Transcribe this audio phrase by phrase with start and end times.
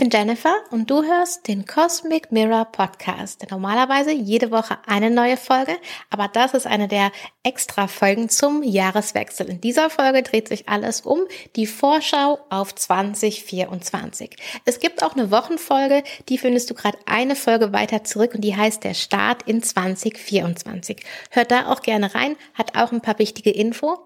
[0.00, 3.46] Ich bin Jennifer und du hörst den Cosmic Mirror Podcast.
[3.50, 5.76] Normalerweise jede Woche eine neue Folge,
[6.08, 9.50] aber das ist eine der extra Folgen zum Jahreswechsel.
[9.50, 14.36] In dieser Folge dreht sich alles um die Vorschau auf 2024.
[14.64, 18.56] Es gibt auch eine Wochenfolge, die findest du gerade eine Folge weiter zurück und die
[18.56, 21.04] heißt der Start in 2024.
[21.30, 23.98] Hört da auch gerne rein, hat auch ein paar wichtige Infos.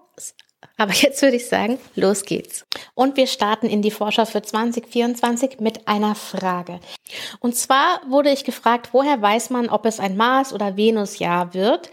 [0.77, 2.65] Aber jetzt würde ich sagen, los geht's.
[2.93, 6.79] Und wir starten in die Vorschau für 2024 mit einer Frage.
[7.39, 11.89] Und zwar wurde ich gefragt, woher weiß man, ob es ein Mars- oder Venusjahr wird?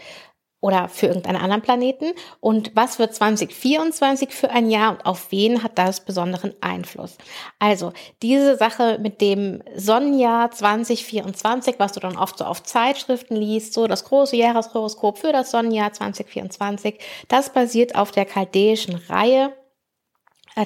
[0.63, 5.61] Oder für irgendeinen anderen Planeten und was wird 2024 für ein Jahr und auf wen
[5.61, 7.17] hat das besonderen Einfluss.
[7.59, 13.73] Also diese Sache mit dem Sonnenjahr 2024, was du dann oft so auf Zeitschriften liest,
[13.73, 19.51] so das große Jahreshoroskop für das Sonnenjahr 2024, das basiert auf der chaldäischen Reihe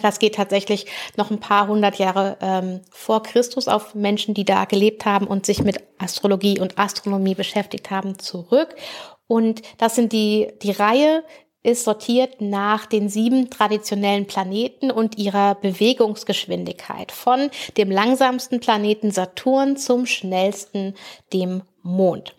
[0.01, 4.65] das geht tatsächlich noch ein paar hundert Jahre ähm, vor Christus auf Menschen, die da
[4.65, 8.75] gelebt haben und sich mit Astrologie und Astronomie beschäftigt haben, zurück.
[9.27, 11.23] Und das sind die, die Reihe
[11.63, 19.75] ist sortiert nach den sieben traditionellen Planeten und ihrer Bewegungsgeschwindigkeit von dem langsamsten Planeten Saturn
[19.75, 20.93] zum schnellsten
[21.33, 22.35] dem Mond.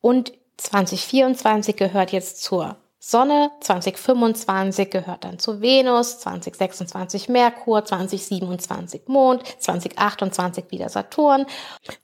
[0.00, 9.42] Und 2024 gehört jetzt zur Sonne, 2025 gehört dann zu Venus, 2026 Merkur, 2027 Mond,
[9.58, 11.46] 2028 wieder Saturn,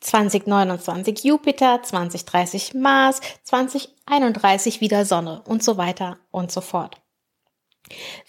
[0.01, 7.01] 2029 Jupiter, 2030 Mars, 2031 wieder Sonne und so weiter und so fort.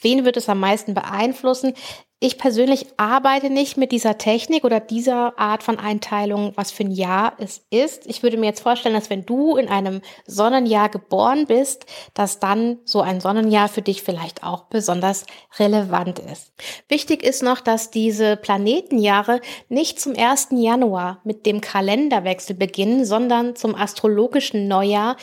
[0.01, 1.73] Wen wird es am meisten beeinflussen?
[2.21, 6.91] Ich persönlich arbeite nicht mit dieser Technik oder dieser Art von Einteilung, was für ein
[6.91, 8.05] Jahr es ist.
[8.07, 12.79] Ich würde mir jetzt vorstellen, dass wenn du in einem Sonnenjahr geboren bist, dass dann
[12.83, 15.25] so ein Sonnenjahr für dich vielleicht auch besonders
[15.59, 16.51] relevant ist.
[16.89, 19.39] Wichtig ist noch, dass diese Planetenjahre
[19.69, 20.49] nicht zum 1.
[20.51, 25.15] Januar mit dem Kalenderwechsel beginnen, sondern zum astrologischen Neujahr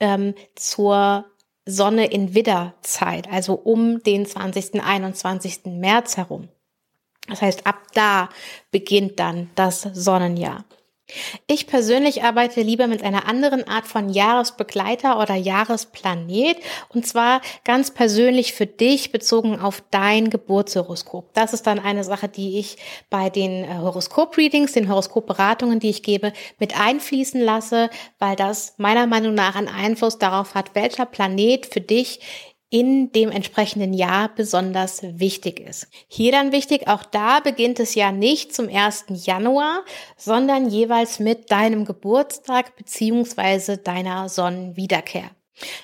[0.00, 1.29] ähm, zur
[1.70, 4.82] Sonne in Widderzeit, also um den 20.
[4.82, 5.60] 21.
[5.66, 6.48] März herum.
[7.28, 8.28] Das heißt, ab da
[8.70, 10.64] beginnt dann das Sonnenjahr.
[11.46, 17.90] Ich persönlich arbeite lieber mit einer anderen Art von Jahresbegleiter oder Jahresplanet und zwar ganz
[17.90, 21.32] persönlich für dich bezogen auf dein Geburtshoroskop.
[21.34, 22.76] Das ist dann eine Sache, die ich
[23.10, 29.06] bei den äh, Horoskop-Readings, den Horoskopberatungen, die ich gebe, mit einfließen lasse, weil das meiner
[29.06, 32.20] Meinung nach einen Einfluss darauf hat, welcher Planet für dich
[32.70, 35.88] in dem entsprechenden Jahr besonders wichtig ist.
[36.06, 39.06] Hier dann wichtig, auch da beginnt es ja nicht zum 1.
[39.08, 39.84] Januar,
[40.16, 45.30] sondern jeweils mit deinem Geburtstag beziehungsweise deiner Sonnenwiederkehr.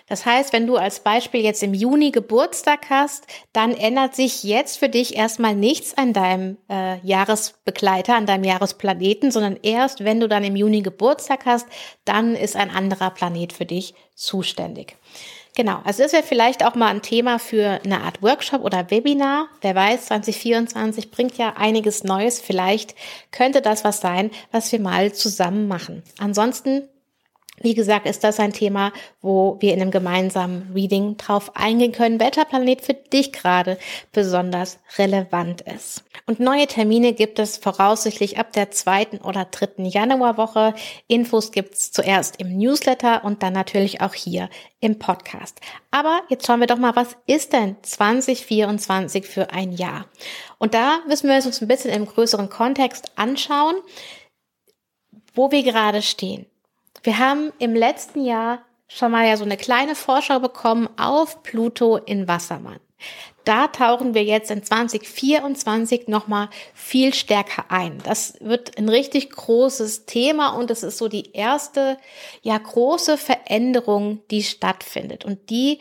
[0.09, 4.79] Das heißt, wenn du als Beispiel jetzt im Juni Geburtstag hast, dann ändert sich jetzt
[4.79, 10.29] für dich erstmal nichts an deinem äh, Jahresbegleiter, an deinem Jahresplaneten, sondern erst wenn du
[10.29, 11.67] dann im Juni Geburtstag hast,
[12.05, 14.97] dann ist ein anderer Planet für dich zuständig.
[15.57, 19.49] Genau, also das wäre vielleicht auch mal ein Thema für eine Art Workshop oder Webinar.
[19.63, 22.43] Wer weiß, 2024 bringt ja einiges Neues.
[22.43, 22.95] Vielleicht
[23.31, 26.03] könnte das was sein, was wir mal zusammen machen.
[26.19, 26.83] Ansonsten
[27.61, 32.21] wie gesagt, ist das ein Thema, wo wir in einem gemeinsamen Reading drauf eingehen können,
[32.21, 33.79] welcher Planet für dich gerade
[34.13, 36.05] besonders relevant ist.
[36.27, 40.75] Und neue Termine gibt es voraussichtlich ab der zweiten oder dritten Januarwoche.
[41.07, 44.51] Infos gibt's zuerst im Newsletter und dann natürlich auch hier
[44.81, 45.61] im Podcast.
[45.91, 50.07] Aber jetzt schauen wir doch mal, was ist denn 2024 für ein Jahr?
[50.59, 53.77] Und da müssen wir uns ein bisschen im größeren Kontext anschauen,
[55.35, 56.47] wo wir gerade stehen.
[57.07, 61.99] Wir haben im letzten Jahr schon mal ja so eine kleine Vorschau bekommen auf Pluto
[61.99, 62.81] in Wassermann.
[63.45, 67.99] Da tauchen wir jetzt in 2024 nochmal viel stärker ein.
[68.03, 71.97] Das wird ein richtig großes Thema und es ist so die erste,
[72.43, 75.79] ja, große Veränderung, die stattfindet und die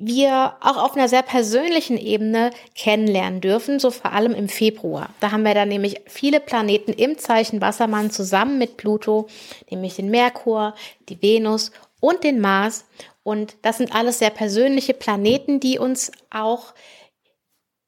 [0.00, 5.10] wir auch auf einer sehr persönlichen Ebene kennenlernen dürfen, so vor allem im Februar.
[5.18, 9.26] Da haben wir dann nämlich viele Planeten im Zeichen Wassermann zusammen mit Pluto,
[9.68, 10.74] nämlich den Merkur,
[11.08, 12.86] die Venus und den Mars.
[13.24, 16.74] Und das sind alles sehr persönliche Planeten, die uns auch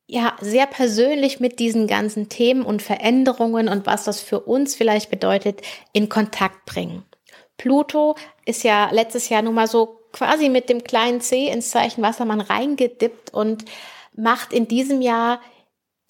[0.08, 5.08] ja, sehr persönlich mit diesen ganzen Themen und Veränderungen und was das für uns vielleicht
[5.10, 5.62] bedeutet,
[5.92, 7.04] in Kontakt bringen.
[7.56, 12.02] Pluto ist ja letztes Jahr nun mal so quasi mit dem kleinen C ins Zeichen
[12.02, 13.64] Wassermann reingedippt und
[14.14, 15.40] macht in diesem Jahr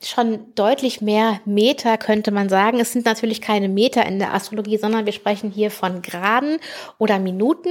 [0.02, 2.81] schon deutlich mehr Meter, könnte man sagen.
[2.81, 6.58] Es sind natürlich keine Meter in der Astrologie, sondern wir sprechen hier von Graden
[6.99, 7.70] oder Minuten.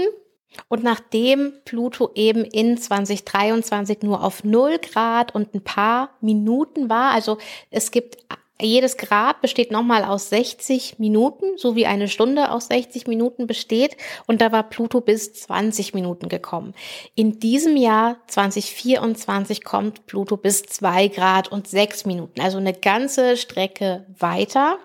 [0.67, 7.11] Und nachdem Pluto eben in 2023 nur auf 0 Grad und ein paar Minuten war,
[7.11, 7.37] also
[7.69, 8.17] es gibt
[8.61, 13.95] jedes Grad besteht nochmal aus 60 Minuten, so wie eine Stunde aus 60 Minuten besteht.
[14.27, 16.73] Und da war Pluto bis 20 Minuten gekommen.
[17.15, 23.37] In diesem Jahr 2024 kommt Pluto bis 2 Grad und 6 Minuten, also eine ganze
[23.37, 24.77] Strecke weiter.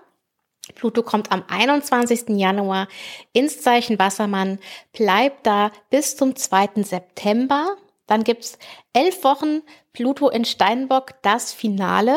[0.74, 2.38] Pluto kommt am 21.
[2.38, 2.88] Januar
[3.32, 4.58] ins Zeichen Wassermann,
[4.92, 6.82] bleibt da bis zum 2.
[6.82, 7.76] September.
[8.06, 8.58] Dann gibt's
[8.92, 9.62] elf Wochen
[9.92, 12.16] Pluto in Steinbock, das Finale.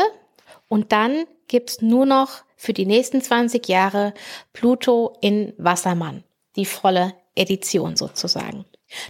[0.70, 4.14] Und dann gibt's nur noch für die nächsten 20 Jahre
[4.54, 6.24] Pluto in Wassermann.
[6.56, 8.66] Die volle Edition sozusagen.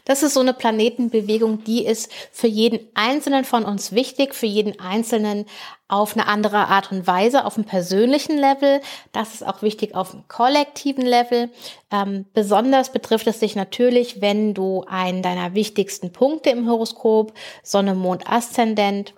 [0.06, 4.80] Das ist so eine Planetenbewegung, die ist für jeden Einzelnen von uns wichtig, für jeden
[4.80, 5.46] Einzelnen
[5.88, 8.82] auf eine andere Art und Weise, auf dem persönlichen Level.
[9.12, 11.52] Das ist auch wichtig auf dem kollektiven Level.
[11.92, 17.94] Ähm, besonders betrifft es dich natürlich, wenn du einen deiner wichtigsten Punkte im Horoskop, Sonne,
[17.94, 19.14] Mond, Aszendent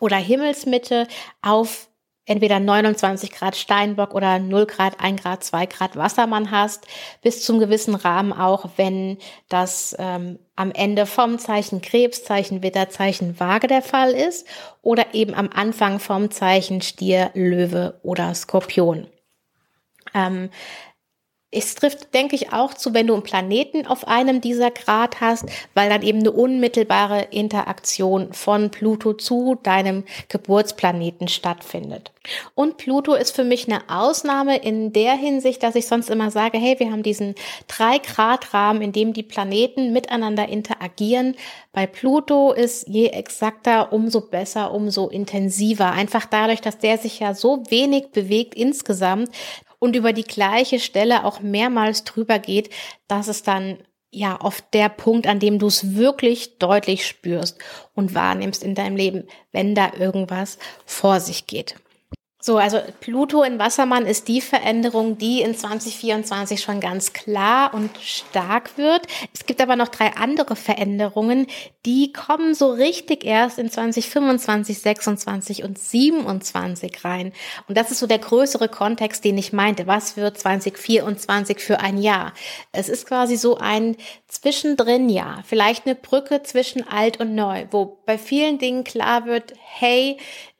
[0.00, 1.06] oder Himmelsmitte
[1.40, 1.88] auf
[2.28, 6.86] entweder 29 Grad Steinbock oder 0 Grad, 1 Grad, 2 Grad Wassermann hast,
[7.22, 12.88] bis zum gewissen Rahmen auch, wenn das ähm, am Ende vom Zeichen Krebs, Zeichen Witter,
[12.90, 14.46] Zeichen Waage der Fall ist
[14.82, 19.08] oder eben am Anfang vom Zeichen Stier, Löwe oder Skorpion.
[20.14, 20.50] Ähm,
[21.50, 25.46] es trifft, denke ich, auch zu, wenn du einen Planeten auf einem dieser Grad hast,
[25.72, 32.12] weil dann eben eine unmittelbare Interaktion von Pluto zu deinem Geburtsplaneten stattfindet.
[32.54, 36.58] Und Pluto ist für mich eine Ausnahme in der Hinsicht, dass ich sonst immer sage,
[36.58, 37.34] hey, wir haben diesen
[37.66, 41.34] drei Grad Rahmen, in dem die Planeten miteinander interagieren.
[41.72, 45.92] Bei Pluto ist je exakter, umso besser, umso intensiver.
[45.92, 49.30] Einfach dadurch, dass der sich ja so wenig bewegt insgesamt,
[49.78, 52.70] und über die gleiche Stelle auch mehrmals drüber geht,
[53.06, 53.78] dass es dann
[54.10, 57.58] ja oft der Punkt, an dem du es wirklich deutlich spürst
[57.94, 61.76] und wahrnimmst in deinem Leben, wenn da irgendwas vor sich geht.
[62.40, 67.90] So, also Pluto in Wassermann ist die Veränderung, die in 2024 schon ganz klar und
[68.00, 69.08] stark wird.
[69.34, 71.48] Es gibt aber noch drei andere Veränderungen,
[71.84, 77.32] die kommen so richtig erst in 2025, 26 und 27 rein.
[77.66, 79.88] Und das ist so der größere Kontext, den ich meinte.
[79.88, 82.34] Was wird 2024 für ein Jahr?
[82.70, 83.96] Es ist quasi so ein
[84.28, 90.18] Zwischendrin-Jahr, vielleicht eine Brücke zwischen alt und neu, wo bei vielen Dingen klar wird, hey,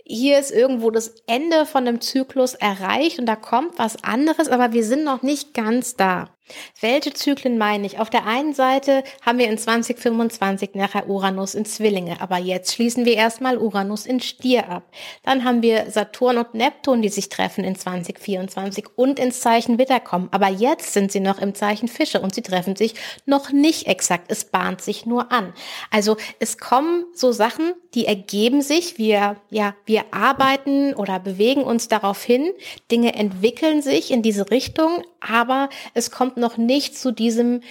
[0.08, 4.72] hier ist irgendwo das Ende von dem Zyklus erreicht und da kommt was anderes, aber
[4.72, 6.30] wir sind noch nicht ganz da.
[6.80, 7.98] Welche Zyklen meine ich?
[7.98, 13.04] Auf der einen Seite haben wir in 2025 nachher Uranus in Zwillinge, aber jetzt schließen
[13.04, 14.84] wir erstmal Uranus in Stier ab.
[15.24, 20.00] Dann haben wir Saturn und Neptun, die sich treffen in 2024 und ins Zeichen Witter
[20.00, 20.28] kommen.
[20.30, 22.94] Aber jetzt sind sie noch im Zeichen Fische und sie treffen sich
[23.26, 24.30] noch nicht exakt.
[24.30, 25.52] Es bahnt sich nur an.
[25.90, 28.98] Also es kommen so Sachen, die ergeben sich.
[28.98, 32.52] Wir, ja, wir arbeiten oder bewegen uns darauf hin.
[32.90, 37.62] Dinge entwickeln sich in diese Richtung, aber es kommt noch nicht zu diesem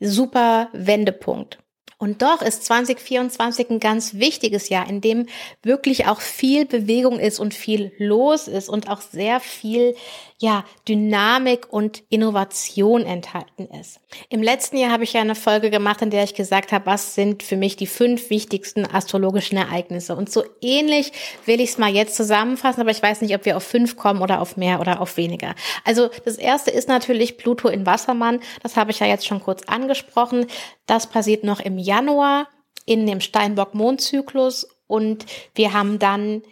[0.00, 1.61] super Wendepunkt.
[2.02, 5.26] Und doch ist 2024 ein ganz wichtiges Jahr, in dem
[5.62, 9.94] wirklich auch viel Bewegung ist und viel los ist und auch sehr viel,
[10.40, 14.00] ja, Dynamik und Innovation enthalten ist.
[14.30, 17.14] Im letzten Jahr habe ich ja eine Folge gemacht, in der ich gesagt habe, was
[17.14, 20.16] sind für mich die fünf wichtigsten astrologischen Ereignisse.
[20.16, 21.12] Und so ähnlich
[21.46, 24.22] will ich es mal jetzt zusammenfassen, aber ich weiß nicht, ob wir auf fünf kommen
[24.22, 25.54] oder auf mehr oder auf weniger.
[25.84, 28.40] Also das erste ist natürlich Pluto in Wassermann.
[28.60, 30.46] Das habe ich ja jetzt schon kurz angesprochen.
[30.86, 32.48] Das passiert noch im Januar
[32.86, 36.42] in dem Steinbock-Mondzyklus und wir haben dann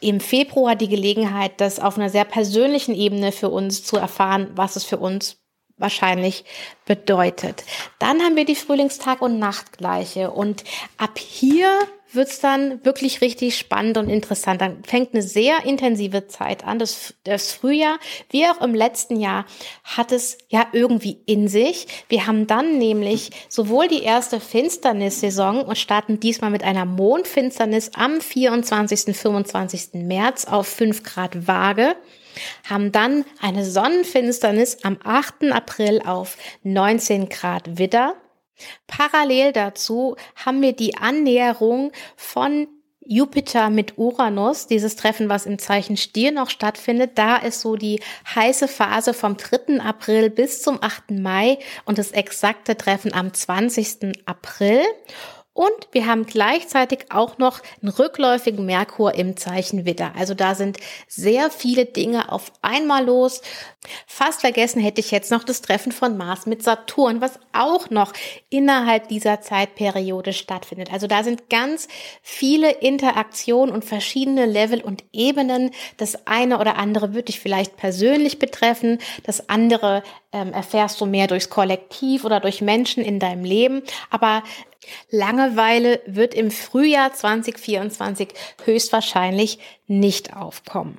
[0.00, 4.76] im Februar die Gelegenheit, das auf einer sehr persönlichen Ebene für uns zu erfahren, was
[4.76, 5.38] es für uns
[5.78, 6.44] wahrscheinlich
[6.84, 7.64] bedeutet.
[7.98, 10.62] Dann haben wir die Frühlingstag- und Nachtgleiche und
[10.96, 11.76] ab hier
[12.12, 14.60] wird's dann wirklich richtig spannend und interessant.
[14.60, 16.78] Dann fängt eine sehr intensive Zeit an.
[16.78, 17.98] Das, das Frühjahr,
[18.30, 19.46] wie auch im letzten Jahr,
[19.84, 21.86] hat es ja irgendwie in sich.
[22.08, 28.20] Wir haben dann nämlich sowohl die erste Finsternissaison und starten diesmal mit einer Mondfinsternis am
[28.20, 29.16] 24.
[29.16, 29.94] 25.
[29.94, 31.96] März auf 5 Grad Waage
[32.68, 35.52] haben dann eine Sonnenfinsternis am 8.
[35.52, 38.14] April auf 19 Grad Widder
[38.86, 42.68] Parallel dazu haben wir die Annäherung von
[43.08, 48.00] Jupiter mit Uranus, dieses Treffen, was im Zeichen Stier noch stattfindet, da ist so die
[48.34, 49.80] heiße Phase vom 3.
[49.80, 51.12] April bis zum 8.
[51.12, 54.26] Mai und das exakte Treffen am 20.
[54.26, 54.80] April.
[55.56, 60.12] Und wir haben gleichzeitig auch noch einen rückläufigen Merkur im Zeichen Widder.
[60.14, 60.76] Also da sind
[61.08, 63.40] sehr viele Dinge auf einmal los.
[64.06, 68.12] Fast vergessen hätte ich jetzt noch das Treffen von Mars mit Saturn, was auch noch
[68.50, 70.92] innerhalb dieser Zeitperiode stattfindet.
[70.92, 71.88] Also da sind ganz
[72.20, 75.70] viele Interaktionen und verschiedene Level und Ebenen.
[75.96, 78.98] Das eine oder andere würde dich vielleicht persönlich betreffen.
[79.24, 83.82] Das andere ähm, erfährst du mehr durchs Kollektiv oder durch Menschen in deinem Leben.
[84.10, 84.42] Aber
[85.10, 88.28] Langeweile wird im Frühjahr 2024
[88.64, 90.98] höchstwahrscheinlich nicht aufkommen.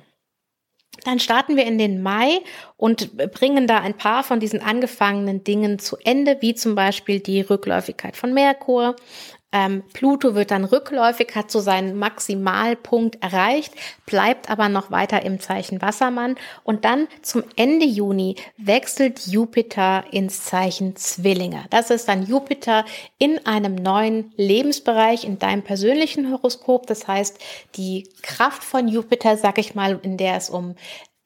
[1.04, 2.40] Dann starten wir in den Mai
[2.76, 7.40] und bringen da ein paar von diesen angefangenen Dingen zu Ende, wie zum Beispiel die
[7.40, 8.96] Rückläufigkeit von Merkur,
[9.50, 13.72] ähm, Pluto wird dann rückläufig, hat so seinen Maximalpunkt erreicht,
[14.04, 16.36] bleibt aber noch weiter im Zeichen Wassermann.
[16.64, 21.64] Und dann zum Ende Juni wechselt Jupiter ins Zeichen Zwillinge.
[21.70, 22.84] Das ist dann Jupiter
[23.18, 26.86] in einem neuen Lebensbereich in deinem persönlichen Horoskop.
[26.86, 27.38] Das heißt,
[27.76, 30.74] die Kraft von Jupiter, sag ich mal, in der es um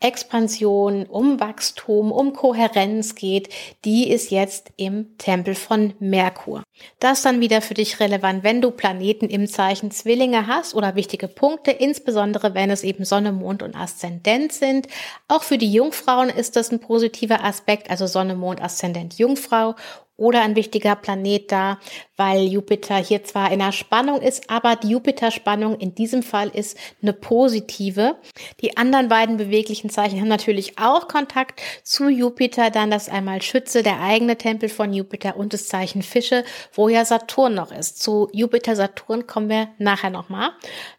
[0.02, 3.48] Expansion, um Wachstum, um Kohärenz geht,
[3.84, 6.62] die ist jetzt im Tempel von Merkur.
[6.98, 11.28] Das dann wieder für dich relevant, wenn du Planeten im Zeichen Zwillinge hast oder wichtige
[11.28, 14.88] Punkte, insbesondere wenn es eben Sonne, Mond und Aszendent sind.
[15.28, 19.74] Auch für die Jungfrauen ist das ein positiver Aspekt, also Sonne, Mond, Aszendent, Jungfrau
[20.16, 21.78] oder ein wichtiger Planet da,
[22.16, 26.78] weil Jupiter hier zwar in einer Spannung ist, aber die Jupiter-Spannung in diesem Fall ist
[27.00, 28.16] eine positive.
[28.60, 33.82] Die anderen beiden beweglichen Zeichen haben natürlich auch Kontakt zu Jupiter, dann das einmal Schütze,
[33.82, 38.02] der eigene Tempel von Jupiter und das Zeichen Fische, wo ja Saturn noch ist.
[38.02, 40.50] Zu Jupiter-Saturn kommen wir nachher nochmal.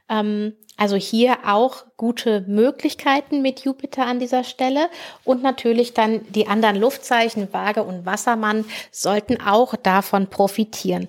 [0.10, 4.90] Ähm, also hier auch gute Möglichkeiten mit Jupiter an dieser Stelle.
[5.24, 11.08] Und natürlich dann die anderen Luftzeichen, Waage und Wassermann, sollten auch davon profitieren.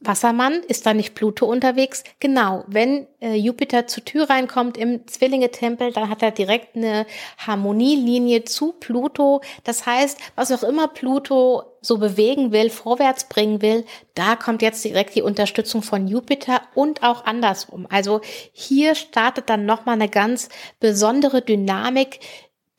[0.00, 2.04] Wassermann, ist da nicht Pluto unterwegs?
[2.20, 7.04] Genau, wenn äh, Jupiter zur Tür reinkommt im Zwillinge-Tempel, dann hat er direkt eine
[7.38, 9.40] Harmonielinie zu Pluto.
[9.64, 14.84] Das heißt, was auch immer Pluto so bewegen will, vorwärts bringen will, da kommt jetzt
[14.84, 17.86] direkt die Unterstützung von Jupiter und auch andersrum.
[17.90, 18.20] Also
[18.52, 20.48] hier startet dann nochmal eine ganz
[20.80, 22.20] besondere Dynamik,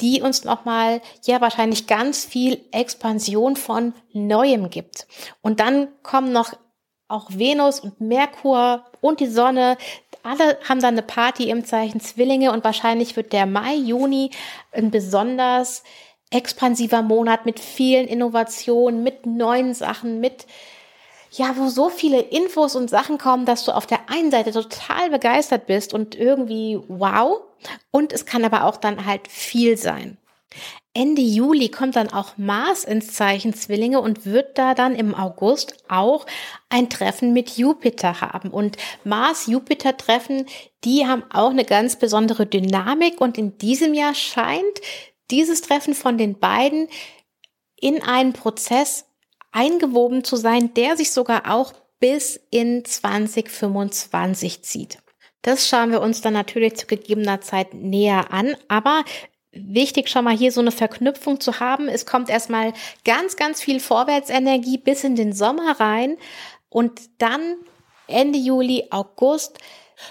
[0.01, 5.07] die uns nochmal, ja, wahrscheinlich ganz viel Expansion von Neuem gibt.
[5.41, 6.53] Und dann kommen noch
[7.09, 9.77] auch Venus und Merkur und die Sonne,
[10.23, 14.31] alle haben dann eine Party im Zeichen Zwillinge und wahrscheinlich wird der Mai, Juni
[14.71, 15.83] ein besonders
[16.31, 20.45] expansiver Monat mit vielen Innovationen, mit neuen Sachen, mit
[21.31, 25.11] ja, wo so viele Infos und Sachen kommen, dass du auf der einen Seite total
[25.11, 27.41] begeistert bist und irgendwie wow.
[27.91, 30.17] Und es kann aber auch dann halt viel sein.
[30.95, 35.83] Ende Juli kommt dann auch Mars ins Zeichen Zwillinge und wird da dann im August
[35.87, 36.25] auch
[36.69, 38.49] ein Treffen mit Jupiter haben.
[38.49, 40.47] Und Mars-Jupiter-Treffen,
[40.83, 44.81] die haben auch eine ganz besondere Dynamik und in diesem Jahr scheint
[45.31, 46.87] dieses Treffen von den beiden
[47.79, 49.05] in einen Prozess
[49.51, 54.99] eingewoben zu sein, der sich sogar auch bis in 2025 zieht.
[55.41, 59.03] Das schauen wir uns dann natürlich zu gegebener Zeit näher an, aber
[59.51, 61.87] wichtig schon mal hier so eine Verknüpfung zu haben.
[61.87, 62.73] Es kommt erstmal
[63.05, 66.17] ganz, ganz viel Vorwärtsenergie bis in den Sommer rein
[66.69, 67.55] und dann
[68.07, 69.57] Ende Juli, August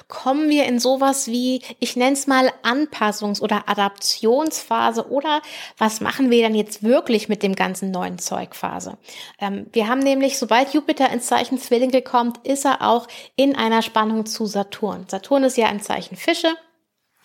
[0.09, 5.43] kommen wir in sowas wie, ich nenne es mal Anpassungs- oder Adaptionsphase oder
[5.77, 8.99] was machen wir dann jetzt wirklich mit dem ganzen neuen Zeugphase?
[9.41, 13.83] Ähm, wir haben nämlich, sobald Jupiter ins Zeichen Zwillinge kommt, ist er auch in einer
[13.83, 15.07] Spannung zu Saturn.
[15.09, 16.55] Saturn ist ja im Zeichen Fische.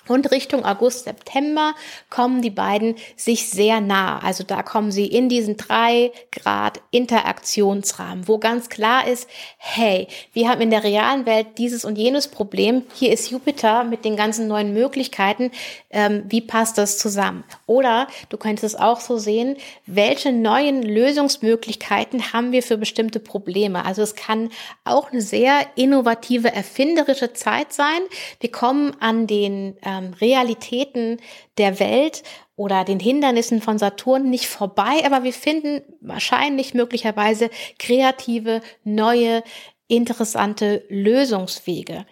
[0.08, 1.74] Und Richtung August, September
[2.10, 4.20] kommen die beiden sich sehr nah.
[4.20, 10.50] Also da kommen sie in diesen drei Grad Interaktionsrahmen, wo ganz klar ist, hey, wir
[10.50, 12.84] haben in der realen Welt dieses und jenes Problem.
[12.94, 15.52] Hier ist Jupiter mit den ganzen neuen Möglichkeiten.
[15.90, 17.46] Ähm, wie passt das zusammen?
[17.66, 19.56] Oder du könntest es auch so sehen,
[19.86, 23.86] welche neuen Lösungsmöglichkeiten haben wir für bestimmte Probleme?
[23.86, 24.50] Also es kann
[24.84, 28.02] auch eine sehr innovative, erfinderische Zeit sein.
[28.42, 31.20] Wir kommen an den äh, ähm, Realitäten
[31.58, 32.24] der Welt
[32.56, 39.44] oder den Hindernissen von Saturn nicht vorbei, aber wir finden wahrscheinlich möglicherweise kreative, neue,
[39.88, 42.06] interessante Lösungswege.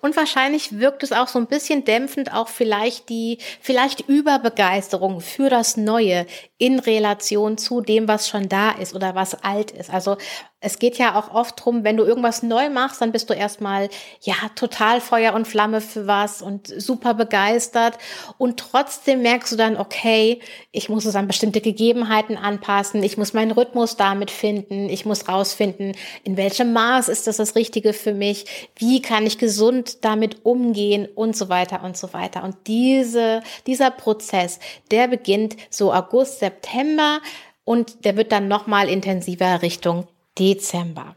[0.00, 5.48] Und wahrscheinlich wirkt es auch so ein bisschen dämpfend, auch vielleicht die, vielleicht Überbegeisterung für
[5.50, 6.26] das Neue
[6.58, 9.90] in Relation zu dem, was schon da ist oder was alt ist.
[9.90, 10.16] Also
[10.60, 13.88] es geht ja auch oft drum, wenn du irgendwas neu machst, dann bist du erstmal,
[14.22, 17.96] ja, total Feuer und Flamme für was und super begeistert.
[18.38, 20.40] Und trotzdem merkst du dann, okay,
[20.72, 23.04] ich muss es an bestimmte Gegebenheiten anpassen.
[23.04, 24.88] Ich muss meinen Rhythmus damit finden.
[24.88, 25.92] Ich muss rausfinden,
[26.24, 28.68] in welchem Maß ist das das Richtige für mich?
[28.74, 29.67] Wie kann ich gesund
[30.04, 32.44] damit umgehen und so weiter und so weiter.
[32.44, 34.58] Und diese, dieser Prozess,
[34.90, 37.20] der beginnt so August, September
[37.64, 40.06] und der wird dann nochmal intensiver Richtung
[40.38, 41.16] Dezember.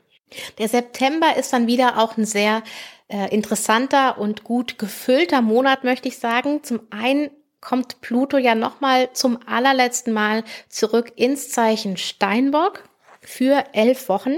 [0.57, 2.63] Der September ist dann wieder auch ein sehr
[3.07, 6.63] äh, interessanter und gut gefüllter Monat, möchte ich sagen.
[6.63, 7.29] Zum einen
[7.59, 12.83] kommt Pluto ja nochmal zum allerletzten Mal zurück ins Zeichen Steinbock
[13.21, 14.35] für elf Wochen.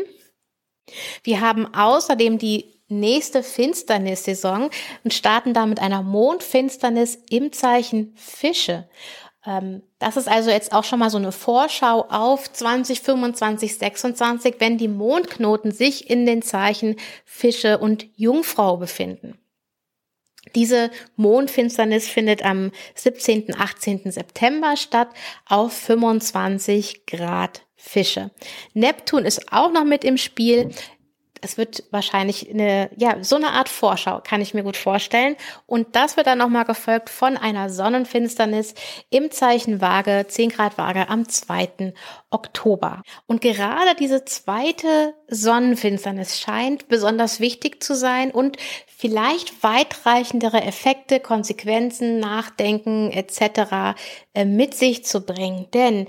[1.24, 4.70] Wir haben außerdem die nächste Finsternissaison
[5.04, 8.88] und starten da mit einer Mondfinsternis im Zeichen Fische.
[9.46, 14.78] Ähm, das ist also jetzt auch schon mal so eine Vorschau auf 2025, 26, wenn
[14.78, 16.96] die Mondknoten sich in den Zeichen
[17.26, 19.38] Fische und Jungfrau befinden.
[20.56, 24.12] Diese Mondfinsternis findet am 17., 18.
[24.12, 25.10] September statt
[25.48, 28.32] auf 25 Grad Fische.
[28.74, 30.72] Neptun ist auch noch mit im Spiel
[31.44, 35.36] es wird wahrscheinlich eine, ja, so eine Art Vorschau, kann ich mir gut vorstellen.
[35.66, 38.74] Und das wird dann nochmal gefolgt von einer Sonnenfinsternis
[39.10, 41.94] im Zeichen Waage, 10 Grad Waage am 2.
[42.30, 43.02] Oktober.
[43.28, 48.58] Und gerade diese zweite Sonnenfinsternis scheint besonders wichtig zu sein und
[48.98, 53.96] vielleicht weitreichendere Effekte, Konsequenzen, Nachdenken etc.
[54.36, 55.68] Äh, mit sich zu bringen.
[55.74, 56.08] Denn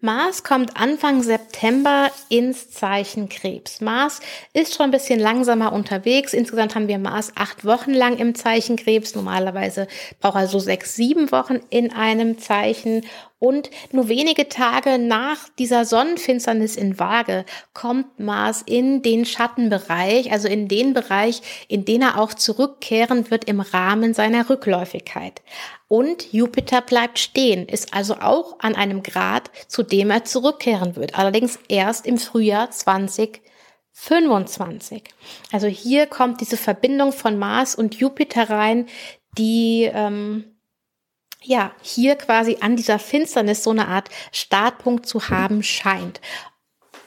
[0.00, 3.80] Mars kommt Anfang September ins Zeichen Krebs.
[3.80, 4.20] Mars
[4.52, 6.32] ist schon ein bisschen langsamer unterwegs.
[6.32, 9.14] Insgesamt haben wir Mars acht Wochen lang im Zeichen Krebs.
[9.14, 9.86] Normalerweise
[10.20, 13.06] braucht er so sechs, sieben Wochen in einem Zeichen.
[13.40, 20.46] Und nur wenige Tage nach dieser Sonnenfinsternis in Waage kommt Mars in den Schattenbereich, also
[20.46, 25.40] in den Bereich, in den er auch zurückkehren wird im Rahmen seiner Rückläufigkeit.
[25.88, 31.18] Und Jupiter bleibt stehen, ist also auch an einem Grad, zu dem er zurückkehren wird.
[31.18, 35.04] Allerdings erst im Frühjahr 2025.
[35.50, 38.84] Also hier kommt diese Verbindung von Mars und Jupiter rein,
[39.38, 40.49] die ähm,
[41.42, 46.20] ja, hier quasi an dieser Finsternis so eine Art Startpunkt zu haben scheint.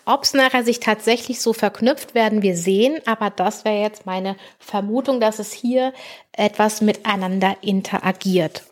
[0.05, 4.35] Ob es nachher sich tatsächlich so verknüpft, werden wir sehen, aber das wäre jetzt meine
[4.59, 5.93] Vermutung, dass es hier
[6.33, 8.63] etwas miteinander interagiert.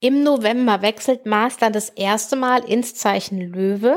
[0.00, 3.96] Im November wechselt Mars dann das erste Mal ins Zeichen Löwe.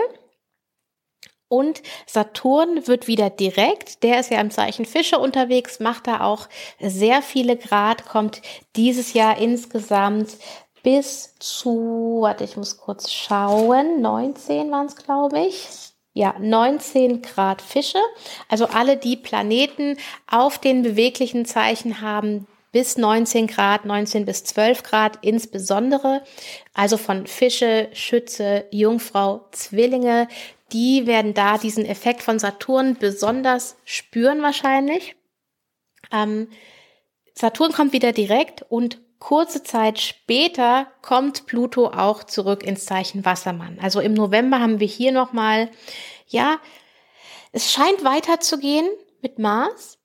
[1.49, 6.47] Und Saturn wird wieder direkt, der ist ja im Zeichen Fische unterwegs, macht da auch
[6.79, 8.41] sehr viele Grad, kommt
[8.75, 10.37] dieses Jahr insgesamt
[10.83, 15.67] bis zu, warte, ich muss kurz schauen, 19 waren es, glaube ich.
[16.13, 17.97] Ja, 19 Grad Fische.
[18.47, 24.83] Also alle, die Planeten auf den beweglichen Zeichen haben, bis 19 Grad, 19 bis 12
[24.83, 26.23] Grad insbesondere.
[26.73, 30.27] Also von Fische, Schütze, Jungfrau, Zwillinge.
[30.71, 35.15] Die werden da diesen Effekt von Saturn besonders spüren wahrscheinlich.
[36.11, 36.49] Ähm,
[37.35, 43.79] Saturn kommt wieder direkt und Kurze Zeit später kommt Pluto auch zurück ins Zeichen Wassermann.
[43.81, 45.71] Also im November haben wir hier nochmal,
[46.27, 46.57] ja,
[47.53, 48.85] es scheint weiterzugehen
[49.21, 49.97] mit Mars.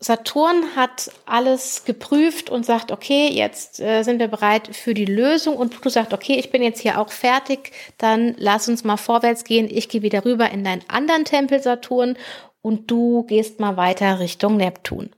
[0.00, 5.56] Saturn hat alles geprüft und sagt, okay, jetzt äh, sind wir bereit für die Lösung.
[5.56, 9.44] Und Pluto sagt, okay, ich bin jetzt hier auch fertig, dann lass uns mal vorwärts
[9.44, 9.68] gehen.
[9.70, 12.18] Ich gehe wieder rüber in deinen anderen Tempel Saturn
[12.60, 15.10] und du gehst mal weiter Richtung Neptun.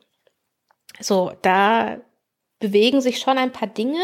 [1.00, 1.96] So, da
[2.62, 4.00] bewegen sich schon ein paar Dinge,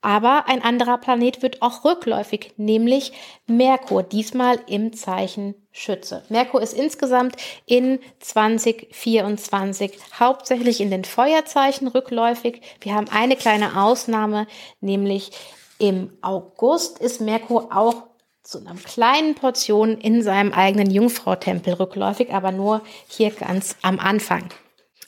[0.00, 3.12] aber ein anderer Planet wird auch rückläufig, nämlich
[3.46, 6.22] Merkur, diesmal im Zeichen Schütze.
[6.28, 12.62] Merkur ist insgesamt in 2024 hauptsächlich in den Feuerzeichen rückläufig.
[12.80, 14.46] Wir haben eine kleine Ausnahme,
[14.80, 15.32] nämlich
[15.78, 18.04] im August ist Merkur auch
[18.44, 24.50] zu einer kleinen Portion in seinem eigenen Jungfrau-Tempel rückläufig, aber nur hier ganz am Anfang.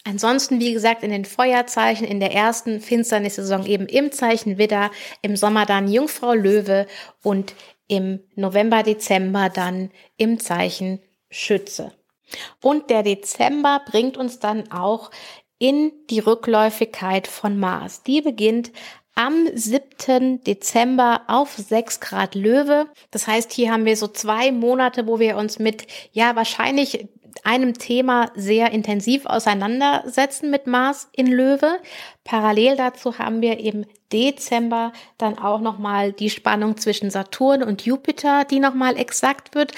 [0.04, 4.90] Ansonsten, wie gesagt, in den Feuerzeichen in der ersten Finsternissaison eben im Zeichen Widder,
[5.22, 6.87] im Sommer dann Jungfrau Löwe
[7.22, 7.54] und
[7.88, 11.92] im November, Dezember dann im Zeichen Schütze.
[12.62, 15.11] Und der Dezember bringt uns dann auch
[15.58, 18.02] in die Rückläufigkeit von Mars.
[18.02, 18.70] Die beginnt
[19.14, 20.44] am 7.
[20.44, 22.87] Dezember auf 6 Grad Löwe.
[23.11, 27.08] Das heißt, hier haben wir so zwei Monate, wo wir uns mit, ja, wahrscheinlich
[27.44, 31.79] einem Thema sehr intensiv auseinandersetzen mit Mars in Löwe.
[32.24, 38.44] Parallel dazu haben wir im Dezember dann auch nochmal die Spannung zwischen Saturn und Jupiter,
[38.44, 39.72] die nochmal exakt wird.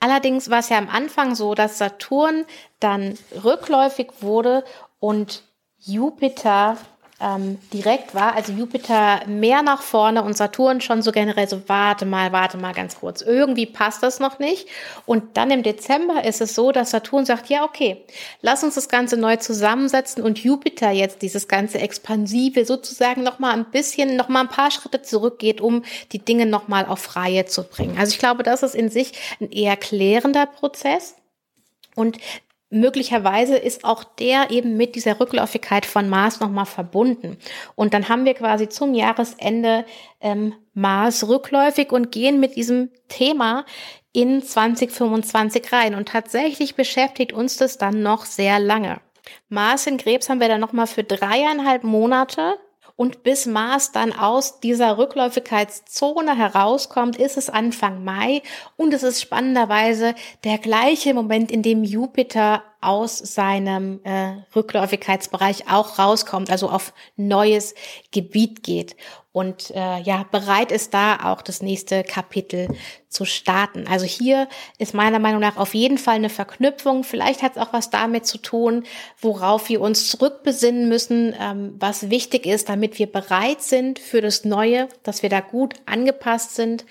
[0.00, 2.44] Allerdings war es ja am Anfang so, dass Saturn
[2.80, 4.64] dann rückläufig wurde
[4.98, 5.42] und
[5.78, 6.78] Jupiter
[7.18, 12.04] ähm, direkt war, also Jupiter mehr nach vorne und Saturn schon so generell so, warte
[12.04, 14.68] mal, warte mal ganz kurz, irgendwie passt das noch nicht.
[15.06, 18.04] Und dann im Dezember ist es so, dass Saturn sagt, ja, okay,
[18.42, 23.70] lass uns das Ganze neu zusammensetzen und Jupiter jetzt dieses ganze Expansive sozusagen nochmal ein
[23.70, 27.96] bisschen, nochmal ein paar Schritte zurückgeht, um die Dinge nochmal auf Reihe zu bringen.
[27.98, 31.14] Also ich glaube, das ist in sich ein eher klärender Prozess.
[31.94, 32.18] Und
[32.70, 37.38] möglicherweise ist auch der eben mit dieser Rückläufigkeit von Mars nochmal verbunden.
[37.74, 39.84] Und dann haben wir quasi zum Jahresende
[40.20, 43.64] ähm, Mars rückläufig und gehen mit diesem Thema
[44.12, 45.94] in 2025 rein.
[45.94, 49.00] Und tatsächlich beschäftigt uns das dann noch sehr lange.
[49.48, 52.58] Mars in Krebs haben wir dann nochmal für dreieinhalb Monate
[52.96, 58.42] und bis Mars dann aus dieser Rückläufigkeitszone herauskommt, ist es Anfang Mai.
[58.76, 65.98] Und es ist spannenderweise der gleiche Moment, in dem Jupiter aus seinem äh, Rückläufigkeitsbereich auch
[65.98, 67.74] rauskommt, also auf neues
[68.10, 68.96] Gebiet geht
[69.36, 72.68] und äh, ja bereit ist da auch das nächste Kapitel
[73.10, 73.86] zu starten.
[73.86, 77.04] Also hier ist meiner Meinung nach auf jeden Fall eine Verknüpfung.
[77.04, 78.84] Vielleicht hat es auch was damit zu tun,
[79.20, 84.46] worauf wir uns zurückbesinnen müssen, ähm, was wichtig ist, damit wir bereit sind für das
[84.46, 86.86] Neue, dass wir da gut angepasst sind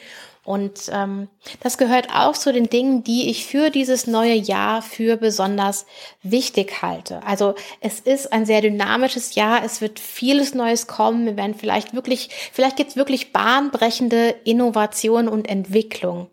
[0.46, 1.28] und ähm,
[1.62, 5.88] das gehört auch zu den Dingen, die ich für dieses neue Jahr für besonders
[6.22, 7.24] wichtig halte.
[7.24, 11.96] Also es ist ein sehr dynamisches Jahr, es wird vieles Neues kommen, wir werden vielleicht
[11.96, 16.30] wirklich, vielleicht gibt es wirklich bahnbrechende Innovation und Entwicklung.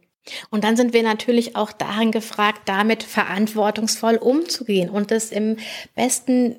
[0.51, 5.57] Und dann sind wir natürlich auch darin gefragt, damit verantwortungsvoll umzugehen und es im
[5.95, 6.57] besten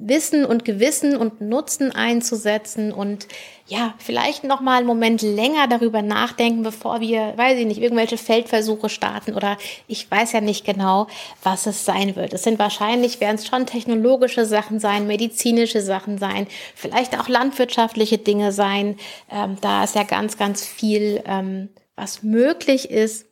[0.00, 3.26] Wissen und Gewissen und Nutzen einzusetzen und
[3.66, 8.16] ja, vielleicht noch mal einen Moment länger darüber nachdenken, bevor wir, weiß ich nicht, irgendwelche
[8.16, 11.06] Feldversuche starten oder ich weiß ja nicht genau,
[11.42, 12.32] was es sein wird.
[12.32, 18.18] Es sind wahrscheinlich, werden es schon technologische Sachen sein, medizinische Sachen sein, vielleicht auch landwirtschaftliche
[18.18, 18.96] Dinge sein.
[19.30, 23.27] Ähm, da ist ja ganz, ganz viel, ähm, was möglich ist.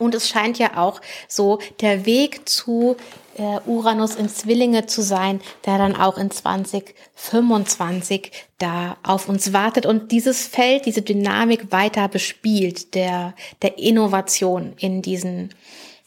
[0.00, 2.96] Und es scheint ja auch so der Weg zu
[3.36, 9.86] äh, Uranus in Zwillinge zu sein, der dann auch in 2025 da auf uns wartet
[9.86, 15.54] und dieses Feld, diese Dynamik weiter bespielt, der, der Innovation in diesen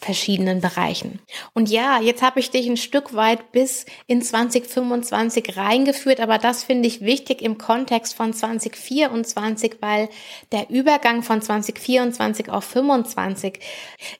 [0.04, 1.20] verschiedenen Bereichen.
[1.54, 6.64] Und ja, jetzt habe ich dich ein Stück weit bis in 2025 reingeführt, aber das
[6.64, 10.10] finde ich wichtig im Kontext von 2024, weil
[10.52, 13.60] der Übergang von 2024 auf 25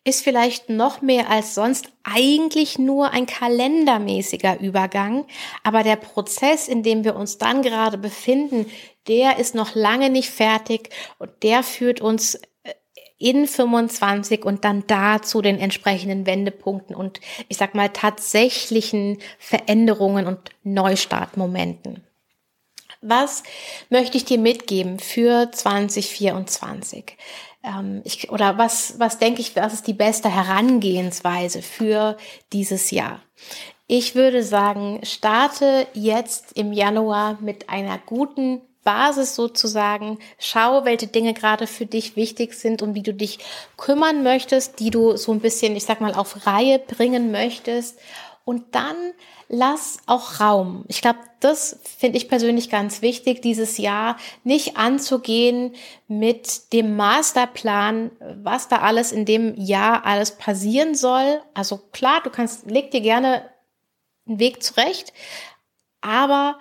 [0.04, 5.26] ist vielleicht noch mehr als sonst eigentlich nur ein kalendermäßiger Übergang,
[5.64, 8.66] aber der Prozess, in dem wir uns dann gerade befinden,
[9.08, 12.40] der ist noch lange nicht fertig und der führt uns
[13.24, 20.28] in 25 und dann da zu den entsprechenden Wendepunkten und ich sag mal tatsächlichen Veränderungen
[20.28, 22.04] und Neustartmomenten.
[23.02, 23.44] Was
[23.90, 27.18] möchte ich dir mitgeben für 2024?
[27.64, 32.18] Ähm, ich, oder was, was denke ich, was ist die beste Herangehensweise für
[32.52, 33.22] dieses Jahr?
[33.88, 40.20] Ich würde sagen, starte jetzt im Januar mit einer guten Basis sozusagen.
[40.38, 43.40] Schau, welche Dinge gerade für dich wichtig sind und wie du dich
[43.78, 48.00] kümmern möchtest, die du so ein bisschen, ich sag mal, auf Reihe bringen möchtest.
[48.46, 48.96] Und dann
[49.48, 50.84] lass auch Raum.
[50.88, 55.76] Ich glaube, das finde ich persönlich ganz wichtig, dieses Jahr nicht anzugehen
[56.08, 58.12] mit dem Masterplan,
[58.44, 61.42] was da alles in dem Jahr alles passieren soll.
[61.54, 63.50] Also klar, du kannst, leg dir gerne
[64.28, 65.14] einen Weg zurecht,
[66.02, 66.60] aber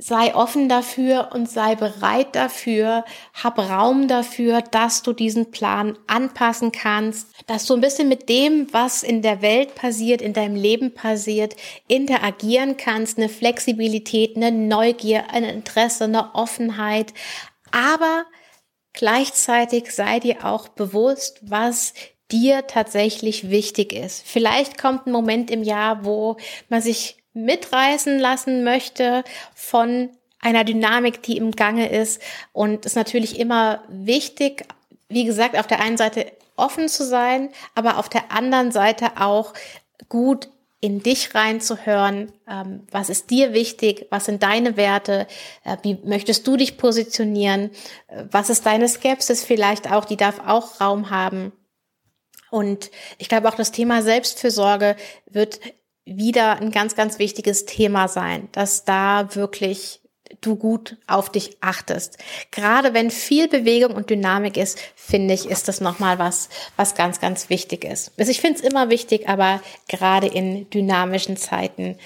[0.00, 6.72] sei offen dafür und sei bereit dafür, hab Raum dafür, dass du diesen Plan anpassen
[6.72, 10.94] kannst, dass du ein bisschen mit dem, was in der Welt passiert, in deinem Leben
[10.94, 11.54] passiert,
[11.86, 17.12] interagieren kannst, eine Flexibilität, eine Neugier, ein Interesse, eine Offenheit,
[17.70, 18.24] aber
[18.94, 21.92] gleichzeitig sei dir auch bewusst, was
[22.32, 24.22] dir tatsächlich wichtig ist.
[24.26, 29.24] Vielleicht kommt ein Moment im Jahr, wo man sich mitreißen lassen möchte
[29.54, 32.20] von einer Dynamik, die im Gange ist.
[32.52, 34.64] Und es ist natürlich immer wichtig,
[35.08, 36.26] wie gesagt, auf der einen Seite
[36.56, 39.54] offen zu sein, aber auf der anderen Seite auch
[40.08, 40.48] gut
[40.80, 42.32] in dich reinzuhören.
[42.48, 44.06] Ähm, was ist dir wichtig?
[44.10, 45.26] Was sind deine Werte?
[45.62, 47.70] Äh, wie möchtest du dich positionieren?
[48.08, 50.06] Äh, was ist deine Skepsis vielleicht auch?
[50.06, 51.52] Die darf auch Raum haben.
[52.50, 55.60] Und ich glaube auch das Thema Selbstfürsorge wird
[56.16, 60.00] wieder ein ganz, ganz wichtiges Thema sein, dass da wirklich
[60.40, 62.18] du gut auf dich achtest.
[62.50, 67.20] Gerade wenn viel Bewegung und Dynamik ist, finde ich, ist das nochmal was, was ganz,
[67.20, 68.12] ganz wichtig ist.
[68.18, 71.96] Also ich finde es immer wichtig, aber gerade in dynamischen Zeiten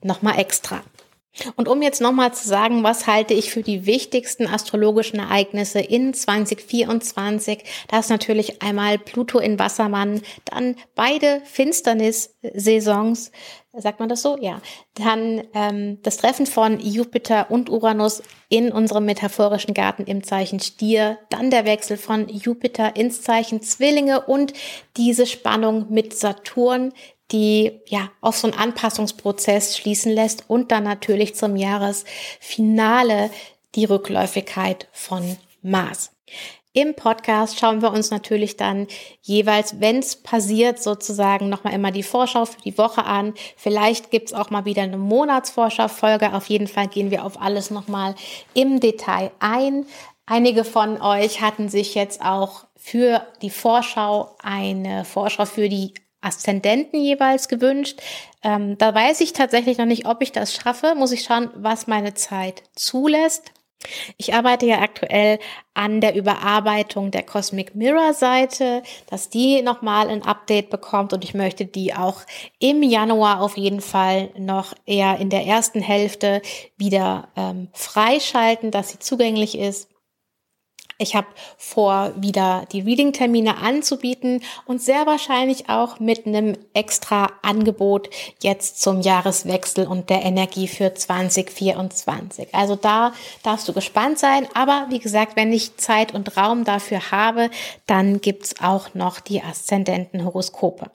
[0.00, 0.82] nochmal extra.
[1.56, 6.14] Und um jetzt nochmal zu sagen, was halte ich für die wichtigsten astrologischen Ereignisse in
[6.14, 13.32] 2024, da ist natürlich einmal Pluto in Wassermann, dann beide Finsternis-Saisons,
[13.72, 14.38] sagt man das so?
[14.40, 14.60] Ja.
[14.94, 21.18] Dann ähm, das Treffen von Jupiter und Uranus in unserem metaphorischen Garten im Zeichen Stier,
[21.30, 24.52] dann der Wechsel von Jupiter ins Zeichen Zwillinge und
[24.96, 26.92] diese Spannung mit Saturn,
[27.32, 33.30] die ja auf so einen Anpassungsprozess schließen lässt und dann natürlich zum Jahresfinale
[33.74, 36.10] die Rückläufigkeit von Mars.
[36.76, 38.88] Im Podcast schauen wir uns natürlich dann
[39.22, 43.34] jeweils, wenn es passiert, sozusagen nochmal immer die Vorschau für die Woche an.
[43.56, 46.34] Vielleicht gibt's auch mal wieder eine Monatsvorschau-Folge.
[46.34, 48.16] Auf jeden Fall gehen wir auf alles nochmal
[48.54, 49.86] im Detail ein.
[50.26, 57.00] Einige von euch hatten sich jetzt auch für die Vorschau eine Vorschau für die Aszendenten
[57.00, 58.00] jeweils gewünscht.
[58.42, 60.94] Ähm, da weiß ich tatsächlich noch nicht, ob ich das schaffe.
[60.96, 63.52] Muss ich schauen, was meine Zeit zulässt.
[64.16, 65.38] Ich arbeite ja aktuell
[65.74, 71.34] an der Überarbeitung der Cosmic Mirror Seite, dass die nochmal ein Update bekommt und ich
[71.34, 72.22] möchte die auch
[72.58, 76.40] im Januar auf jeden Fall noch eher in der ersten Hälfte
[76.76, 79.90] wieder ähm, freischalten, dass sie zugänglich ist.
[80.98, 81.26] Ich habe
[81.58, 89.00] vor, wieder die Reading-Termine anzubieten und sehr wahrscheinlich auch mit einem extra Angebot jetzt zum
[89.00, 92.54] Jahreswechsel und der Energie für 2024.
[92.54, 94.46] Also da darfst du gespannt sein.
[94.54, 97.50] Aber wie gesagt, wenn ich Zeit und Raum dafür habe,
[97.86, 100.90] dann gibt's auch noch die Aszendentenhoroskope.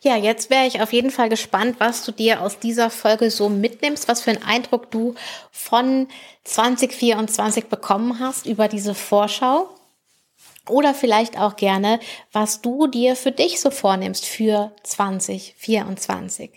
[0.00, 3.48] Ja, jetzt wäre ich auf jeden Fall gespannt, was du dir aus dieser Folge so
[3.48, 5.14] mitnimmst, was für einen Eindruck du
[5.50, 6.08] von
[6.44, 9.68] 2024 bekommen hast über diese Vorschau.
[10.68, 11.98] Oder vielleicht auch gerne,
[12.30, 16.52] was du dir für dich so vornimmst für 2024.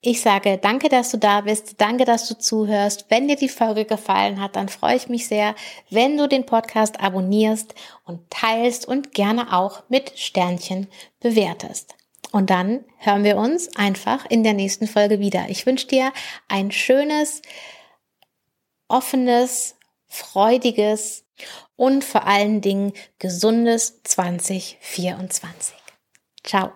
[0.00, 1.80] Ich sage danke, dass du da bist.
[1.80, 3.06] Danke, dass du zuhörst.
[3.08, 5.54] Wenn dir die Folge gefallen hat, dann freue ich mich sehr,
[5.90, 10.88] wenn du den Podcast abonnierst und teilst und gerne auch mit Sternchen
[11.20, 11.94] bewertest.
[12.32, 15.48] Und dann hören wir uns einfach in der nächsten Folge wieder.
[15.48, 16.12] Ich wünsche dir
[16.48, 17.42] ein schönes,
[18.88, 19.76] offenes,
[20.08, 21.24] freudiges
[21.76, 25.74] und vor allen Dingen gesundes 2024.
[26.42, 26.72] Ciao.